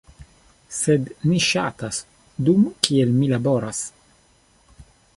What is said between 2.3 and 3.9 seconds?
dum kiel mi laboras